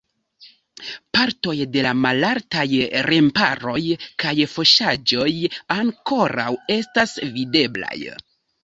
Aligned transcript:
Partoj 1.17 1.53
de 1.75 1.83
la 1.87 1.91
malaltaj 2.05 2.65
remparoj 3.09 3.77
kaj 4.25 4.35
fosaĵoj 4.57 5.31
ankoraŭ 5.79 6.53
estas 6.81 7.17
videblaj. 7.41 7.99